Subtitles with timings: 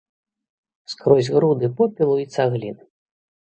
[0.93, 2.81] Скрозь груды попелу й цаглін.